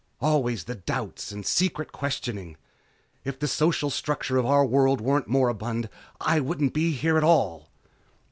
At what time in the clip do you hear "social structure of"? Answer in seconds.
3.47-4.47